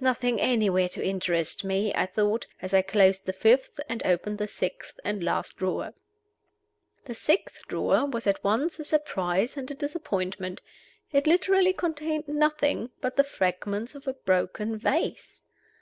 "Nothing 0.00 0.40
anywhere 0.40 0.88
to 0.88 1.04
interest 1.04 1.62
me," 1.62 1.92
I 1.94 2.06
thought, 2.06 2.46
as 2.62 2.72
I 2.72 2.80
closed 2.80 3.26
the 3.26 3.34
fifth, 3.34 3.78
and 3.90 4.02
opened 4.06 4.38
the 4.38 4.48
sixth 4.48 4.98
and 5.04 5.22
last 5.22 5.58
drawer. 5.58 5.92
The 7.04 7.14
sixth 7.14 7.60
drawer 7.68 8.06
was 8.06 8.26
at 8.26 8.42
once 8.42 8.78
a 8.78 8.84
surprise 8.84 9.54
and 9.54 9.70
a 9.70 9.74
disappointment. 9.74 10.62
It 11.12 11.26
literally 11.26 11.74
contained 11.74 12.26
nothing 12.26 12.88
but 13.02 13.16
the 13.16 13.24
fragments 13.24 13.94
of 13.94 14.08
a 14.08 14.14
broken 14.14 14.78
vase. 14.78 15.42